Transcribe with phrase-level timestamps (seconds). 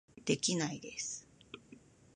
[0.25, 1.27] できないです